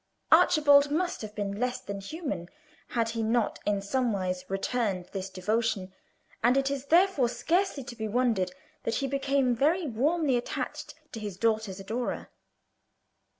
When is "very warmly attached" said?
9.53-10.95